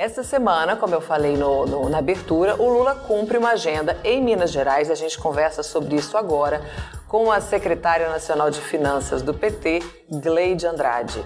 Essa 0.00 0.22
semana, 0.22 0.76
como 0.76 0.94
eu 0.94 1.00
falei 1.00 1.36
no, 1.36 1.66
no, 1.66 1.88
na 1.88 1.98
abertura, 1.98 2.54
o 2.54 2.68
Lula 2.68 2.94
cumpre 2.94 3.36
uma 3.36 3.50
agenda 3.50 3.98
em 4.04 4.22
Minas 4.22 4.52
Gerais. 4.52 4.92
A 4.92 4.94
gente 4.94 5.18
conversa 5.18 5.60
sobre 5.64 5.96
isso 5.96 6.16
agora 6.16 6.62
com 7.08 7.32
a 7.32 7.40
secretária 7.40 8.08
nacional 8.08 8.48
de 8.48 8.60
Finanças 8.60 9.22
do 9.22 9.34
PT, 9.34 9.82
Gleide 10.08 10.68
Andrade. 10.68 11.20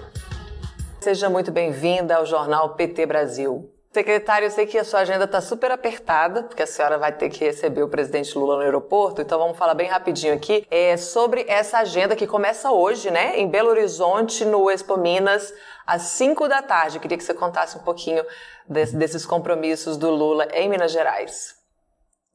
Seja 0.99 1.29
muito 1.29 1.51
bem-vinda 1.51 2.15
ao 2.15 2.25
jornal 2.25 2.69
PT 2.69 3.05
Brasil. 3.05 3.69
Secretário, 3.93 4.47
eu 4.47 4.49
sei 4.49 4.65
que 4.65 4.75
a 4.75 4.83
sua 4.83 5.01
agenda 5.01 5.25
está 5.25 5.39
super 5.39 5.69
apertada, 5.69 6.41
porque 6.41 6.63
a 6.63 6.65
senhora 6.65 6.97
vai 6.97 7.11
ter 7.11 7.29
que 7.29 7.45
receber 7.45 7.83
o 7.83 7.87
presidente 7.87 8.35
Lula 8.35 8.55
no 8.55 8.63
aeroporto, 8.63 9.21
então 9.21 9.37
vamos 9.37 9.55
falar 9.55 9.75
bem 9.75 9.87
rapidinho 9.87 10.33
aqui 10.33 10.65
é, 10.71 10.97
sobre 10.97 11.45
essa 11.47 11.77
agenda 11.77 12.15
que 12.15 12.25
começa 12.25 12.71
hoje, 12.71 13.11
né, 13.11 13.37
em 13.37 13.47
Belo 13.47 13.69
Horizonte, 13.69 14.45
no 14.45 14.67
Expo 14.71 14.97
Minas, 14.97 15.53
às 15.85 16.03
5 16.03 16.47
da 16.47 16.61
tarde. 16.61 16.97
Eu 16.97 17.01
queria 17.01 17.17
que 17.17 17.23
você 17.23 17.33
contasse 17.33 17.77
um 17.77 17.81
pouquinho 17.81 18.23
desse, 18.67 18.95
desses 18.95 19.25
compromissos 19.25 19.97
do 19.97 20.09
Lula 20.09 20.47
em 20.53 20.69
Minas 20.69 20.91
Gerais. 20.91 21.55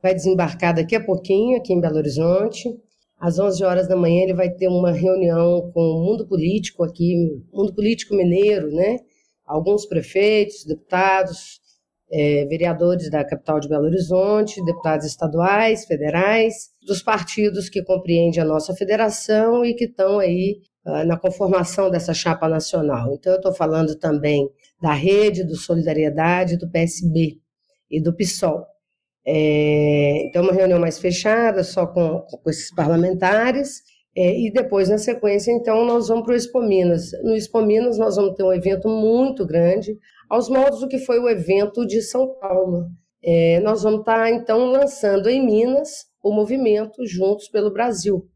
Vai 0.03 0.15
desembarcar 0.15 0.75
daqui 0.75 0.95
a 0.95 1.05
pouquinho 1.05 1.59
aqui 1.59 1.73
em 1.73 1.81
Belo 1.81 1.97
Horizonte. 1.97 2.69
Às 3.21 3.39
11 3.39 3.65
horas 3.65 3.89
da 3.89 3.97
manhã 3.97 4.23
ele 4.23 4.35
vai 4.35 4.49
ter 4.49 4.69
uma 4.69 4.93
reunião 4.93 5.71
com 5.73 5.81
o 5.81 6.05
mundo 6.05 6.27
político 6.27 6.85
aqui, 6.85 7.43
mundo 7.53 7.75
político 7.75 8.15
mineiro, 8.15 8.71
né? 8.71 8.99
alguns 9.49 9.87
prefeitos, 9.87 10.65
deputados, 10.65 11.61
é, 12.13 12.45
vereadores 12.47 13.11
da 13.11 13.25
capital 13.25 13.59
de 13.59 13.69
Belo 13.69 13.87
Horizonte, 13.87 14.65
deputados 14.65 15.07
estaduais, 15.07 15.87
federais, 15.87 16.71
dos 16.87 17.03
partidos 17.03 17.69
que 17.69 17.83
compreendem 17.83 18.41
a 18.41 18.45
nossa 18.45 18.75
federação 18.75 19.65
e 19.65 19.75
que 19.75 19.87
estão 19.87 20.19
aí 20.19 20.61
na 21.07 21.19
conformação 21.19 21.91
dessa 21.91 22.15
chapa 22.15 22.49
nacional. 22.49 23.13
Então, 23.13 23.33
eu 23.33 23.37
estou 23.37 23.53
falando 23.53 23.95
também 23.99 24.49
da 24.81 24.93
rede, 24.93 25.45
do 25.45 25.57
Solidariedade, 25.57 26.57
do 26.57 26.71
PSB 26.71 27.39
e 27.91 28.03
do 28.03 28.15
PSOL. 28.15 28.65
É, 29.27 30.27
então, 30.27 30.43
uma 30.43 30.53
reunião 30.53 30.81
mais 30.81 30.99
fechada, 30.99 31.63
só 31.63 31.87
com, 31.87 32.21
com 32.21 32.51
esses 32.51 32.75
parlamentares, 32.75 33.83
é, 34.17 34.41
e 34.41 34.51
depois, 34.51 34.89
na 34.89 34.99
sequência, 34.99 35.53
então, 35.53 35.85
nós 35.85 36.09
vamos 36.09 36.25
para 36.25 36.33
o 36.33 36.37
Expo 36.37 36.61
Minas. 36.63 37.11
No 37.23 37.37
Expo 37.37 37.61
Minas, 37.61 37.99
nós 37.99 38.17
vamos 38.17 38.35
ter 38.35 38.43
um 38.43 38.53
evento 38.53 38.89
muito 38.89 39.47
grande, 39.47 39.97
aos 40.31 40.49
moldes 40.49 40.81
do 40.81 40.89
que 40.89 40.99
foi 40.99 41.19
o 41.19 41.29
evento 41.29 41.87
de 41.87 42.01
São 42.01 42.35
Paulo. 42.41 42.87
É, 43.23 43.61
nós 43.61 43.83
vamos 43.83 44.01
estar, 44.01 44.23
tá, 44.23 44.31
então, 44.31 44.67
lançando 44.67 45.29
em 45.29 45.45
Minas 45.45 46.07
o 46.23 46.33
movimento 46.33 47.07
Juntos 47.07 47.49
pelo 47.49 47.73
Brasil. 47.73 48.27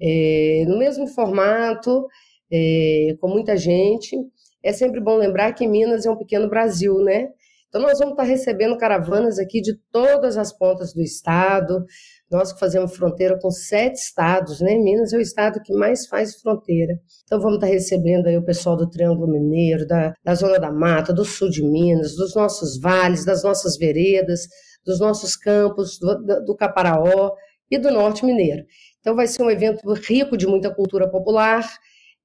É, 0.00 0.64
no 0.66 0.78
mesmo 0.78 1.06
formato, 1.06 2.06
é, 2.52 3.16
com 3.20 3.28
muita 3.28 3.56
gente. 3.56 4.16
É 4.62 4.72
sempre 4.72 5.00
bom 5.00 5.16
lembrar 5.16 5.52
que 5.52 5.66
Minas 5.66 6.06
é 6.06 6.10
um 6.10 6.16
pequeno 6.16 6.48
Brasil, 6.48 6.98
né? 6.98 7.28
Então, 7.68 7.82
nós 7.82 7.98
vamos 7.98 8.12
estar 8.12 8.22
recebendo 8.22 8.78
caravanas 8.78 9.36
aqui 9.38 9.60
de 9.60 9.74
todas 9.90 10.36
as 10.36 10.56
pontas 10.56 10.94
do 10.94 11.02
estado, 11.02 11.84
nós 12.30 12.52
que 12.52 12.58
fazemos 12.58 12.96
fronteira 12.96 13.38
com 13.40 13.50
sete 13.50 13.96
estados, 13.96 14.60
né? 14.60 14.76
Minas 14.76 15.12
é 15.12 15.16
o 15.16 15.20
estado 15.20 15.60
que 15.62 15.72
mais 15.72 16.06
faz 16.06 16.40
fronteira. 16.40 16.94
Então 17.24 17.40
vamos 17.40 17.56
estar 17.56 17.66
recebendo 17.66 18.26
aí 18.26 18.36
o 18.36 18.44
pessoal 18.44 18.76
do 18.76 18.88
Triângulo 18.88 19.30
Mineiro, 19.30 19.86
da, 19.86 20.14
da 20.22 20.34
Zona 20.34 20.58
da 20.58 20.72
Mata, 20.72 21.12
do 21.12 21.24
sul 21.24 21.50
de 21.50 21.62
Minas, 21.62 22.16
dos 22.16 22.34
nossos 22.34 22.80
vales, 22.80 23.24
das 23.24 23.42
nossas 23.42 23.76
veredas, 23.76 24.48
dos 24.84 24.98
nossos 24.98 25.36
campos, 25.36 25.98
do, 25.98 26.44
do 26.44 26.56
Caparaó 26.56 27.32
e 27.70 27.78
do 27.78 27.90
Norte 27.90 28.24
Mineiro. 28.24 28.64
Então 29.04 29.14
vai 29.14 29.26
ser 29.26 29.42
um 29.42 29.50
evento 29.50 29.92
rico 29.92 30.34
de 30.34 30.46
muita 30.46 30.74
cultura 30.74 31.06
popular, 31.06 31.62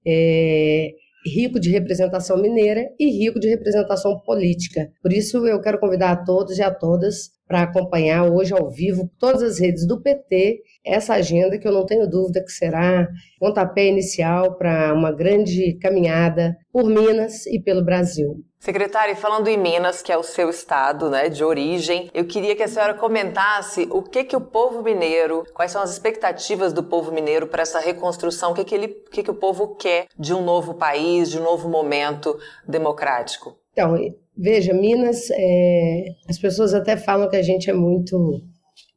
é, 0.08 0.92
rico 1.26 1.60
de 1.60 1.70
representação 1.70 2.42
mineira 2.42 2.86
e 2.98 3.12
rico 3.12 3.38
de 3.38 3.50
representação 3.50 4.18
política. 4.22 4.90
Por 5.02 5.12
isso 5.12 5.46
eu 5.46 5.60
quero 5.60 5.78
convidar 5.78 6.12
a 6.12 6.24
todos 6.24 6.58
e 6.58 6.64
a 6.64 6.74
todas 6.74 7.32
para 7.50 7.64
acompanhar 7.64 8.26
hoje 8.32 8.54
ao 8.54 8.70
vivo 8.70 9.10
todas 9.18 9.42
as 9.42 9.60
redes 9.60 9.88
do 9.88 10.00
PT 10.00 10.62
essa 10.86 11.16
agenda 11.16 11.58
que 11.58 11.68
eu 11.68 11.72
não 11.72 11.86
tenho 11.86 12.08
dúvida 12.08 12.44
que 12.44 12.52
será 12.52 13.08
pontapé 13.40 13.88
inicial 13.88 14.56
para 14.56 14.94
uma 14.94 15.12
grande 15.12 15.78
caminhada 15.80 16.56
por 16.72 16.86
Minas 16.86 17.46
e 17.48 17.60
pelo 17.60 17.84
Brasil. 17.84 18.44
Secretária, 18.60 19.16
falando 19.16 19.48
em 19.48 19.58
Minas, 19.58 20.02
que 20.02 20.12
é 20.12 20.18
o 20.18 20.24
seu 20.24 20.50
estado 20.50 21.10
né, 21.10 21.30
de 21.30 21.44
origem, 21.46 22.12
eu 22.14 22.26
queria 22.26 22.56
que 22.56 22.64
a 22.64 22.68
senhora 22.68 22.94
comentasse 22.94 23.88
o 23.90 24.04
que, 24.04 24.26
que 24.26 24.36
o 24.36 24.42
povo 24.42 24.84
mineiro, 24.84 25.46
quais 25.54 25.72
são 25.72 25.82
as 25.82 25.92
expectativas 25.92 26.74
do 26.74 26.84
povo 26.84 27.10
mineiro 27.12 27.48
para 27.48 27.62
essa 27.62 27.80
reconstrução, 27.80 28.52
o 28.52 28.54
que, 28.54 28.66
que, 28.66 28.76
ele, 28.76 28.88
o 29.08 29.10
que, 29.10 29.24
que 29.24 29.32
o 29.32 29.36
povo 29.36 29.76
quer 29.76 30.08
de 30.18 30.34
um 30.34 30.44
novo 30.44 30.74
país, 30.74 31.30
de 31.30 31.40
um 31.40 31.44
novo 31.44 31.70
momento 31.70 32.38
democrático. 32.68 33.59
Então, 33.72 33.96
veja, 34.36 34.74
Minas, 34.74 35.30
é, 35.32 36.06
as 36.28 36.38
pessoas 36.38 36.74
até 36.74 36.98
falam 36.98 37.30
que 37.30 37.36
a 37.36 37.42
gente 37.42 37.70
é 37.70 37.74
muito 37.74 38.42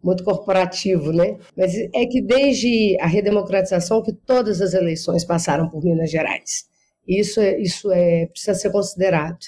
muito 0.02 0.24
corporativo, 0.24 1.12
né? 1.12 1.38
Mas 1.56 1.76
é 1.76 2.06
que 2.06 2.20
desde 2.20 2.96
a 3.00 3.06
redemocratização 3.06 4.02
que 4.02 4.12
todas 4.12 4.60
as 4.60 4.74
eleições 4.74 5.24
passaram 5.24 5.68
por 5.68 5.84
Minas 5.84 6.10
Gerais. 6.10 6.64
Isso 7.06 7.40
é, 7.40 7.60
isso 7.60 7.90
é 7.92 8.26
precisa 8.26 8.54
ser 8.54 8.70
considerado. 8.70 9.38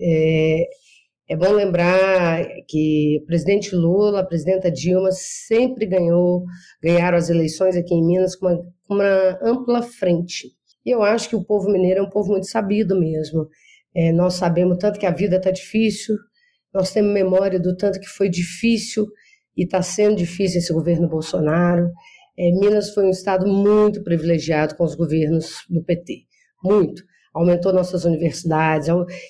É, 0.00 0.66
é 1.28 1.36
bom 1.36 1.52
lembrar 1.52 2.44
que 2.68 3.20
o 3.22 3.26
presidente 3.26 3.74
Lula, 3.74 4.20
a 4.20 4.26
presidenta 4.26 4.70
Dilma 4.70 5.10
sempre 5.12 5.86
ganhou, 5.86 6.44
ganharam 6.82 7.16
as 7.16 7.30
eleições 7.30 7.76
aqui 7.76 7.94
em 7.94 8.04
Minas 8.04 8.36
com 8.36 8.46
uma, 8.46 8.56
com 8.86 8.94
uma 8.94 9.38
ampla 9.42 9.82
frente. 9.82 10.48
E 10.84 10.90
eu 10.90 11.02
acho 11.02 11.28
que 11.28 11.36
o 11.36 11.44
povo 11.44 11.70
mineiro 11.70 12.00
é 12.00 12.02
um 12.02 12.10
povo 12.10 12.32
muito 12.32 12.48
sabido 12.48 12.98
mesmo. 12.98 13.48
É, 13.94 14.12
nós 14.12 14.34
sabemos 14.34 14.78
tanto 14.78 14.98
que 14.98 15.06
a 15.06 15.10
vida 15.10 15.36
está 15.36 15.50
difícil, 15.50 16.16
nós 16.72 16.92
temos 16.92 17.12
memória 17.12 17.60
do 17.60 17.76
tanto 17.76 18.00
que 18.00 18.06
foi 18.06 18.28
difícil 18.28 19.06
e 19.56 19.64
está 19.64 19.82
sendo 19.82 20.16
difícil 20.16 20.58
esse 20.58 20.72
governo 20.72 21.08
Bolsonaro. 21.08 21.90
É, 22.38 22.50
Minas 22.52 22.94
foi 22.94 23.04
um 23.04 23.10
estado 23.10 23.46
muito 23.46 24.02
privilegiado 24.02 24.74
com 24.74 24.84
os 24.84 24.94
governos 24.94 25.56
do 25.68 25.82
PT, 25.84 26.22
muito. 26.62 27.02
Aumentou 27.34 27.72
nossas 27.72 28.04
universidades, 28.04 28.88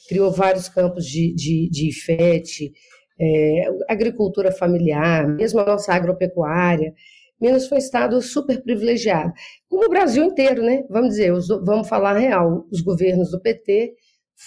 criou 0.08 0.30
vários 0.30 0.68
campos 0.68 1.04
de, 1.06 1.34
de, 1.34 1.68
de 1.70 1.88
IFET, 1.88 2.72
é, 3.20 3.64
agricultura 3.88 4.50
familiar, 4.50 5.28
mesmo 5.28 5.60
a 5.60 5.66
nossa 5.66 5.92
agropecuária. 5.92 6.92
Minas 7.40 7.66
foi 7.68 7.78
um 7.78 7.80
estado 7.80 8.22
super 8.22 8.62
privilegiado, 8.62 9.32
como 9.68 9.86
o 9.86 9.90
Brasil 9.90 10.24
inteiro, 10.24 10.62
né? 10.62 10.84
Vamos 10.88 11.10
dizer, 11.10 11.32
os, 11.32 11.48
vamos 11.48 11.88
falar 11.88 12.16
real, 12.16 12.66
os 12.70 12.80
governos 12.80 13.32
do 13.32 13.40
PT 13.40 13.94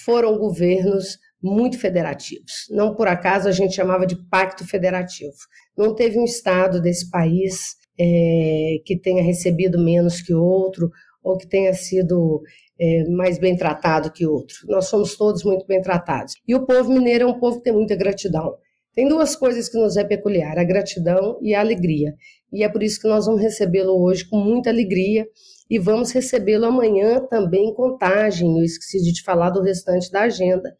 foram 0.03 0.37
governos 0.37 1.17
muito 1.41 1.79
federativos. 1.79 2.65
Não 2.71 2.95
por 2.95 3.07
acaso 3.07 3.47
a 3.47 3.51
gente 3.51 3.75
chamava 3.75 4.05
de 4.05 4.15
pacto 4.29 4.65
federativo. 4.65 5.35
Não 5.77 5.93
teve 5.93 6.17
um 6.17 6.25
estado 6.25 6.81
desse 6.81 7.09
país 7.09 7.75
é, 7.99 8.77
que 8.83 8.97
tenha 8.99 9.23
recebido 9.23 9.77
menos 9.77 10.21
que 10.21 10.33
outro 10.33 10.89
ou 11.23 11.37
que 11.37 11.47
tenha 11.47 11.73
sido 11.73 12.41
é, 12.79 13.09
mais 13.09 13.37
bem 13.37 13.55
tratado 13.55 14.11
que 14.11 14.25
outro. 14.25 14.55
Nós 14.67 14.87
somos 14.87 15.15
todos 15.15 15.43
muito 15.43 15.65
bem 15.65 15.81
tratados. 15.81 16.33
E 16.47 16.55
o 16.55 16.65
povo 16.65 16.91
mineiro 16.91 17.25
é 17.25 17.27
um 17.27 17.39
povo 17.39 17.57
que 17.57 17.63
tem 17.63 17.73
muita 17.73 17.95
gratidão. 17.95 18.55
Tem 18.93 19.07
duas 19.07 19.35
coisas 19.35 19.67
que 19.69 19.77
nos 19.77 19.97
é 19.97 20.03
peculiar: 20.03 20.57
a 20.57 20.63
gratidão 20.63 21.37
e 21.41 21.53
a 21.53 21.59
alegria. 21.59 22.13
E 22.51 22.63
é 22.63 22.69
por 22.69 22.81
isso 22.81 23.01
que 23.01 23.07
nós 23.07 23.25
vamos 23.25 23.41
recebê-lo 23.41 24.01
hoje 24.01 24.27
com 24.27 24.37
muita 24.37 24.69
alegria 24.69 25.27
e 25.69 25.79
vamos 25.79 26.11
recebê-lo 26.11 26.65
amanhã 26.65 27.19
também 27.29 27.69
em 27.69 27.73
Contagem. 27.73 28.57
Eu 28.57 28.63
esqueci 28.63 29.01
de 29.01 29.13
te 29.13 29.23
falar 29.23 29.49
do 29.49 29.61
restante 29.61 30.11
da 30.11 30.21
agenda. 30.21 30.75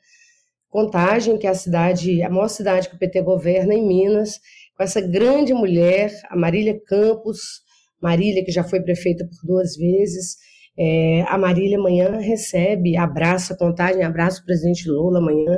Contagem, 0.70 1.38
que 1.38 1.48
é 1.48 1.50
a 1.50 1.56
cidade, 1.56 2.22
a 2.22 2.30
maior 2.30 2.50
cidade 2.50 2.90
que 2.90 2.96
o 2.96 3.00
PT 3.00 3.22
governa 3.22 3.74
em 3.74 3.88
Minas, 3.88 4.40
com 4.76 4.84
essa 4.84 5.00
grande 5.00 5.54
mulher, 5.54 6.12
a 6.30 6.36
Marília 6.36 6.80
Campos, 6.86 7.64
Marília 8.02 8.44
que 8.44 8.52
já 8.52 8.64
foi 8.64 8.82
prefeita 8.82 9.26
por 9.26 9.48
duas 9.48 9.76
vezes. 9.76 10.36
É, 10.78 11.24
a 11.28 11.38
Marília 11.38 11.78
amanhã 11.78 12.18
recebe, 12.18 12.98
abraça 12.98 13.56
Contagem, 13.58 14.04
abraça 14.04 14.42
o 14.42 14.46
presidente 14.46 14.90
Lula 14.90 15.20
amanhã, 15.20 15.58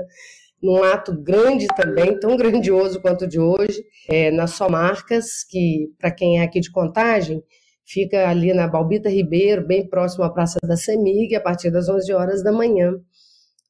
num 0.61 0.83
ato 0.83 1.19
grande 1.19 1.67
também, 1.75 2.19
tão 2.19 2.37
grandioso 2.37 3.01
quanto 3.01 3.25
o 3.25 3.27
de 3.27 3.39
hoje, 3.39 3.83
é, 4.07 4.31
nas 4.31 4.51
Somarcas, 4.51 5.43
que 5.49 5.89
para 5.97 6.11
quem 6.11 6.39
é 6.39 6.43
aqui 6.43 6.59
de 6.59 6.71
Contagem, 6.71 7.43
fica 7.87 8.27
ali 8.27 8.53
na 8.53 8.67
Balbita 8.67 9.09
Ribeiro, 9.09 9.65
bem 9.65 9.87
próximo 9.87 10.25
à 10.25 10.29
Praça 10.29 10.59
da 10.61 10.75
Semig, 10.75 11.33
a 11.35 11.41
partir 11.41 11.71
das 11.71 11.87
11 11.87 12.13
horas 12.13 12.43
da 12.43 12.51
manhã. 12.51 12.93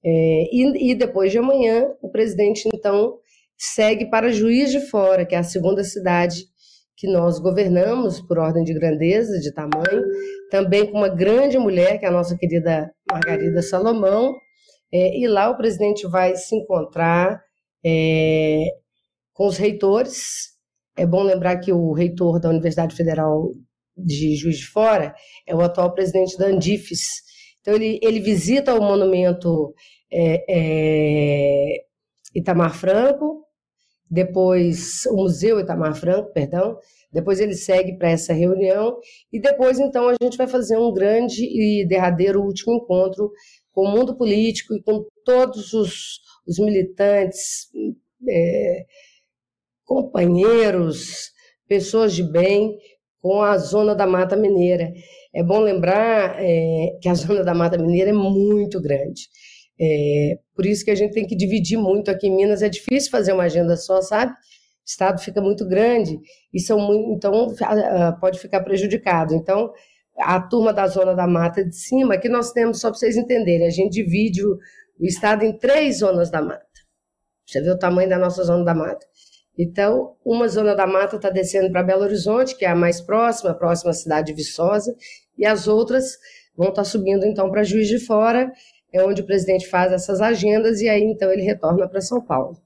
É, 0.03 0.43
e, 0.51 0.91
e, 0.91 0.95
depois 0.95 1.31
de 1.31 1.37
amanhã, 1.37 1.87
o 2.01 2.09
presidente, 2.09 2.67
então, 2.73 3.19
segue 3.55 4.09
para 4.09 4.31
Juiz 4.31 4.71
de 4.71 4.79
Fora, 4.79 5.25
que 5.25 5.35
é 5.35 5.37
a 5.37 5.43
segunda 5.43 5.83
cidade 5.83 6.45
que 6.95 7.07
nós 7.07 7.37
governamos 7.39 8.19
por 8.19 8.39
ordem 8.39 8.63
de 8.63 8.73
grandeza, 8.73 9.39
de 9.39 9.53
tamanho, 9.53 10.03
também 10.49 10.89
com 10.89 10.97
uma 10.97 11.09
grande 11.09 11.59
mulher, 11.59 11.99
que 11.99 12.05
é 12.05 12.07
a 12.07 12.11
nossa 12.11 12.35
querida 12.35 12.91
Margarida 13.11 13.61
Salomão, 13.61 14.33
é, 14.91 15.15
e 15.19 15.27
lá 15.27 15.49
o 15.49 15.57
presidente 15.57 16.07
vai 16.07 16.35
se 16.35 16.55
encontrar 16.55 17.39
é, 17.85 18.65
com 19.33 19.45
os 19.45 19.57
reitores. 19.57 20.55
É 20.95 21.05
bom 21.05 21.21
lembrar 21.21 21.57
que 21.57 21.71
o 21.71 21.93
reitor 21.93 22.39
da 22.39 22.49
Universidade 22.49 22.95
Federal 22.95 23.51
de 23.97 24.35
Juiz 24.35 24.57
de 24.59 24.67
Fora 24.67 25.15
é 25.45 25.55
o 25.55 25.61
atual 25.61 25.93
presidente 25.93 26.37
da 26.37 26.47
Andifes. 26.47 27.23
Então, 27.61 27.73
ele, 27.73 27.99
ele 28.01 28.19
visita 28.19 28.73
o 28.73 28.81
monumento 28.81 29.73
é, 30.11 30.45
é, 30.49 31.85
Itamar 32.35 32.75
Franco, 32.75 33.45
depois 34.09 35.05
o 35.07 35.17
Museu 35.17 35.59
Itamar 35.59 35.95
Franco, 35.95 36.31
perdão, 36.31 36.77
depois 37.11 37.39
ele 37.39 37.55
segue 37.55 37.97
para 37.97 38.11
essa 38.11 38.33
reunião 38.33 38.99
e 39.31 39.39
depois 39.39 39.79
então 39.79 40.07
a 40.07 40.15
gente 40.21 40.37
vai 40.37 40.47
fazer 40.47 40.77
um 40.77 40.93
grande 40.93 41.43
e 41.43 41.85
derradeiro 41.85 42.41
último 42.41 42.75
encontro 42.75 43.31
com 43.71 43.83
o 43.83 43.91
mundo 43.91 44.17
político 44.17 44.73
e 44.73 44.81
com 44.81 45.05
todos 45.25 45.73
os, 45.73 46.19
os 46.47 46.57
militantes, 46.57 47.67
é, 48.27 48.85
companheiros, 49.83 51.31
pessoas 51.67 52.13
de 52.13 52.23
bem 52.23 52.77
com 53.21 53.41
a 53.41 53.57
zona 53.57 53.95
da 53.95 54.05
Mata 54.05 54.35
Mineira. 54.35 54.91
É 55.33 55.43
bom 55.43 55.59
lembrar 55.59 56.35
é, 56.39 56.97
que 57.01 57.09
a 57.09 57.13
zona 57.13 57.43
da 57.43 57.53
Mata 57.53 57.77
Mineira 57.77 58.09
é 58.09 58.13
muito 58.13 58.81
grande. 58.81 59.23
É, 59.79 60.39
por 60.55 60.65
isso 60.65 60.83
que 60.83 60.91
a 60.91 60.95
gente 60.95 61.13
tem 61.13 61.27
que 61.27 61.35
dividir 61.35 61.77
muito 61.77 62.09
aqui 62.09 62.27
em 62.27 62.35
Minas. 62.35 62.61
É 62.61 62.69
difícil 62.69 63.11
fazer 63.11 63.33
uma 63.33 63.43
agenda 63.43 63.75
só, 63.77 64.01
sabe? 64.01 64.31
O 64.31 64.35
estado 64.87 65.21
fica 65.21 65.41
muito 65.41 65.67
grande 65.67 66.17
e 66.53 66.59
são 66.59 66.79
muito, 66.79 67.17
então 67.17 67.53
pode 68.19 68.39
ficar 68.39 68.61
prejudicado. 68.61 69.35
Então 69.35 69.71
a 70.17 70.41
turma 70.41 70.73
da 70.73 70.87
zona 70.87 71.13
da 71.13 71.27
mata 71.27 71.63
de 71.63 71.75
cima, 71.75 72.17
que 72.17 72.29
nós 72.29 72.51
temos 72.51 72.79
só 72.79 72.89
para 72.89 72.97
vocês 72.97 73.15
entenderem, 73.15 73.67
a 73.67 73.71
gente 73.71 73.93
divide 73.93 74.43
o, 74.43 74.57
o 74.99 75.05
estado 75.05 75.43
em 75.43 75.57
três 75.57 75.99
zonas 75.99 76.31
da 76.31 76.41
mata. 76.41 76.65
Você 77.45 77.61
vê 77.61 77.69
o 77.69 77.77
tamanho 77.77 78.09
da 78.09 78.17
nossa 78.17 78.43
zona 78.43 78.65
da 78.65 78.73
mata. 78.73 79.05
Então, 79.57 80.15
uma 80.23 80.47
zona 80.47 80.75
da 80.75 80.85
mata 80.85 81.15
está 81.15 81.29
descendo 81.29 81.71
para 81.71 81.81
Belo 81.81 82.03
Horizonte, 82.03 82.55
que 82.55 82.63
é 82.63 82.69
a 82.69 82.75
mais 82.75 83.01
próxima, 83.01 83.51
a 83.51 83.55
próxima 83.55 83.91
cidade 83.91 84.27
de 84.27 84.33
Viçosa, 84.33 84.95
e 85.37 85.45
as 85.45 85.67
outras 85.67 86.17
vão 86.55 86.69
estar 86.69 86.83
tá 86.83 86.89
subindo 86.89 87.25
então 87.25 87.49
para 87.49 87.63
Juiz 87.63 87.87
de 87.87 87.99
Fora, 87.99 88.51
é 88.93 89.03
onde 89.03 89.21
o 89.21 89.25
presidente 89.25 89.67
faz 89.67 89.91
essas 89.91 90.21
agendas 90.21 90.81
e 90.81 90.87
aí 90.87 91.03
então 91.03 91.31
ele 91.31 91.41
retorna 91.41 91.87
para 91.87 92.01
São 92.01 92.21
Paulo. 92.21 92.57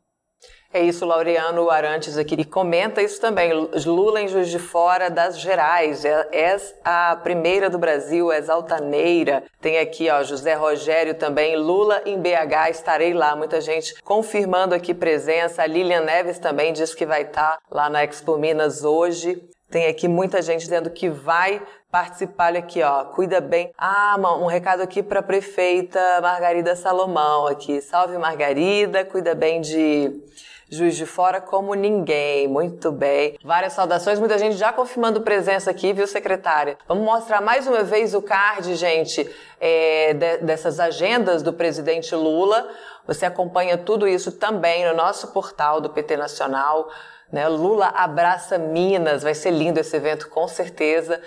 É 0.74 0.82
isso, 0.82 1.06
Laureano 1.06 1.70
Arantes 1.70 2.18
aqui 2.18 2.34
e 2.38 2.46
comenta 2.46 3.02
isso 3.02 3.20
também. 3.20 3.52
Lula 3.86 4.22
em 4.22 4.30
Juiz 4.30 4.48
de 4.48 4.58
Fora 4.58 5.10
das 5.10 5.38
Gerais, 5.38 6.06
é, 6.06 6.30
és 6.32 6.74
a 6.82 7.14
primeira 7.18 7.70
do 7.70 7.78
Brasil, 7.78 8.32
és 8.32 8.50
altaneira. 8.50 9.44
Tem 9.60 9.80
aqui, 9.80 10.10
ó, 10.10 10.24
José 10.24 10.54
Rogério 10.54 11.14
também, 11.16 11.58
Lula 11.58 12.02
em 12.06 12.18
BH, 12.18 12.70
estarei 12.70 13.14
lá. 13.14 13.36
Muita 13.36 13.60
gente 13.60 14.02
confirmando 14.02 14.74
aqui 14.74 14.94
presença. 14.94 15.62
A 15.62 15.68
Lilian 15.68 16.06
Neves 16.06 16.40
também 16.40 16.72
diz 16.72 16.96
que 16.96 17.06
vai 17.06 17.24
estar 17.24 17.58
lá 17.70 17.90
na 17.90 18.06
Expo 18.06 18.38
Minas 18.38 18.86
hoje. 18.86 19.44
Tem 19.70 19.88
aqui 19.88 20.08
muita 20.08 20.42
gente 20.42 20.62
dizendo 20.62 20.90
que 20.90 21.10
vai 21.10 21.62
participar. 21.92 22.48
Olha 22.48 22.60
aqui, 22.60 22.82
ó. 22.82 23.04
Cuida 23.06 23.42
bem. 23.42 23.72
Ah, 23.78 24.16
um 24.40 24.46
recado 24.46 24.82
aqui 24.82 25.04
para 25.04 25.22
prefeita 25.22 26.00
Margarida 26.22 26.78
Salomão 26.78 27.46
aqui. 27.48 27.82
Salve 27.82 28.18
Margarida, 28.18 29.04
cuida 29.04 29.36
bem 29.36 29.60
de 29.60 30.22
Juiz 30.74 30.96
de 30.96 31.06
Fora 31.06 31.42
como 31.42 31.74
ninguém. 31.74 32.48
Muito 32.48 32.94
bem. 32.94 33.38
Várias 33.44 33.74
saudações, 33.74 34.20
muita 34.20 34.38
gente 34.38 34.56
já 34.56 34.72
confirmando 34.72 35.20
presença 35.20 35.70
aqui, 35.70 35.92
viu, 35.92 36.08
secretária? 36.08 36.78
Vamos 36.88 37.04
mostrar 37.04 37.42
mais 37.42 37.68
uma 37.68 37.84
vez 37.84 38.14
o 38.14 38.22
card, 38.22 38.74
gente, 38.76 39.30
é, 39.60 40.14
de, 40.14 40.38
dessas 40.38 40.80
agendas 40.80 41.44
do 41.44 41.52
presidente 41.52 42.16
Lula. 42.16 42.70
Você 43.06 43.26
acompanha 43.26 43.78
tudo 43.78 44.08
isso 44.08 44.32
também 44.32 44.88
no 44.88 44.96
nosso 44.96 45.34
portal 45.34 45.82
do 45.82 45.90
PT 45.90 46.16
Nacional. 46.16 46.90
Né? 47.30 47.50
Lula 47.50 47.88
abraça 47.88 48.58
Minas, 48.58 49.24
vai 49.24 49.34
ser 49.34 49.52
lindo 49.52 49.78
esse 49.78 49.98
evento 49.98 50.30
com 50.30 50.48
certeza. 50.48 51.22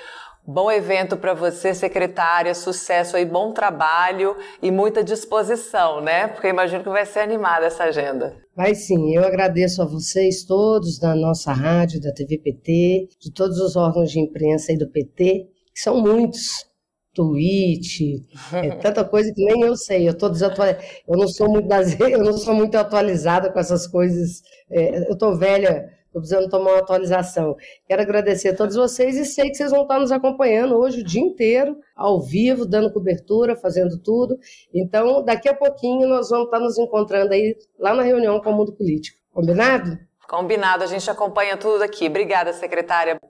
Bom 0.46 0.70
evento 0.70 1.16
para 1.16 1.32
você, 1.32 1.72
secretária, 1.72 2.54
sucesso 2.54 3.16
aí, 3.16 3.24
bom 3.24 3.52
trabalho 3.52 4.36
e 4.60 4.70
muita 4.70 5.02
disposição, 5.02 6.02
né? 6.02 6.28
Porque 6.28 6.48
imagino 6.48 6.82
que 6.82 6.90
vai 6.90 7.06
ser 7.06 7.20
animada 7.20 7.64
essa 7.64 7.84
agenda. 7.84 8.36
Vai 8.54 8.74
sim, 8.74 9.16
eu 9.16 9.24
agradeço 9.24 9.80
a 9.80 9.86
vocês 9.86 10.44
todos 10.44 10.98
da 10.98 11.14
nossa 11.14 11.50
rádio, 11.50 11.98
da 11.98 12.12
TV 12.12 12.36
PT, 12.36 13.08
de 13.18 13.32
todos 13.32 13.58
os 13.58 13.74
órgãos 13.74 14.10
de 14.10 14.20
imprensa 14.20 14.70
aí 14.70 14.76
do 14.76 14.86
PT, 14.90 15.48
que 15.74 15.80
são 15.80 15.98
muitos. 16.00 16.66
Tweet, 17.14 18.26
é 18.52 18.70
tanta 18.82 19.04
coisa 19.04 19.32
que 19.32 19.44
nem 19.44 19.62
eu 19.62 19.76
sei. 19.76 20.06
Eu 20.08 20.18
tô 20.18 20.28
desatualizada. 20.28 20.84
Eu 21.06 21.16
não 21.16 21.28
sou 21.28 21.48
muito 21.48 21.68
eu 22.10 22.18
não 22.18 22.36
sou 22.36 22.52
muito 22.52 22.74
atualizada 22.74 23.52
com 23.52 23.58
essas 23.60 23.86
coisas. 23.86 24.42
É, 24.68 25.08
eu 25.08 25.16
tô 25.16 25.36
velha 25.38 25.88
Estou 26.14 26.22
precisando 26.22 26.48
tomar 26.48 26.70
uma 26.70 26.78
atualização. 26.78 27.56
Quero 27.88 28.00
agradecer 28.00 28.50
a 28.50 28.56
todos 28.56 28.76
vocês 28.76 29.16
e 29.16 29.24
sei 29.24 29.50
que 29.50 29.56
vocês 29.56 29.72
vão 29.72 29.82
estar 29.82 29.98
nos 29.98 30.12
acompanhando 30.12 30.76
hoje 30.76 31.00
o 31.00 31.04
dia 31.04 31.20
inteiro, 31.20 31.76
ao 31.96 32.20
vivo, 32.20 32.64
dando 32.64 32.92
cobertura, 32.92 33.56
fazendo 33.56 33.98
tudo. 33.98 34.38
Então, 34.72 35.24
daqui 35.24 35.48
a 35.48 35.54
pouquinho 35.54 36.06
nós 36.06 36.30
vamos 36.30 36.44
estar 36.44 36.60
nos 36.60 36.78
encontrando 36.78 37.32
aí 37.32 37.56
lá 37.76 37.94
na 37.94 38.04
reunião 38.04 38.40
com 38.40 38.50
o 38.50 38.54
mundo 38.54 38.72
político. 38.72 39.18
Combinado? 39.32 39.98
Combinado, 40.28 40.84
a 40.84 40.86
gente 40.86 41.10
acompanha 41.10 41.56
tudo 41.56 41.82
aqui. 41.82 42.06
Obrigada, 42.06 42.52
secretária. 42.52 43.18